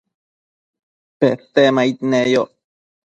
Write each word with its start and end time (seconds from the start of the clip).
Petemaid 1.19 1.97
neyoc 2.11 2.51